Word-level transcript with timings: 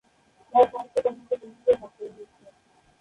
তার 0.53 0.65
সাহিত্য 0.71 0.95
কর্মকে 1.03 1.35
দুই 1.41 1.51
ভাগে 1.55 1.73
ভাগ 1.73 1.91
করা 1.91 2.11
হয়েছে। 2.15 2.43